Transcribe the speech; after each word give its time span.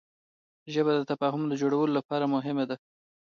ژبه 0.73 0.91
د 0.95 1.01
تفاهم 1.11 1.41
د 1.47 1.53
جوړولو 1.61 1.93
لپاره 1.97 2.25
مهمه 2.35 2.63
ده 2.69 2.75